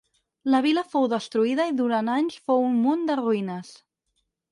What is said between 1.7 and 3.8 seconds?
i durant anys fou un munt de ruïnes.